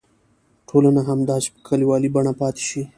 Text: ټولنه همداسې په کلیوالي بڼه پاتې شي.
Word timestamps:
ټولنه 0.69 1.01
همداسې 1.09 1.47
په 1.53 1.59
کلیوالي 1.67 2.09
بڼه 2.15 2.33
پاتې 2.39 2.63
شي. 2.69 2.81